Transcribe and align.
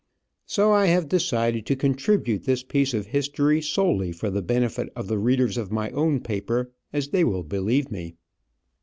So 0.47 0.71
I 0.71 0.87
have 0.87 1.07
decided 1.07 1.67
to 1.67 1.75
contribute 1.75 2.45
this 2.45 2.63
piece 2.63 2.95
of 2.95 3.05
history 3.05 3.61
solely 3.61 4.11
for 4.11 4.31
the 4.31 4.41
benefit 4.41 4.89
of 4.95 5.07
the 5.07 5.19
readers 5.19 5.57
of 5.59 5.71
my 5.71 5.91
own 5.91 6.21
paper, 6.21 6.71
as 6.91 7.09
they 7.09 7.23
will 7.23 7.43
believe 7.43 7.91
me. 7.91 8.15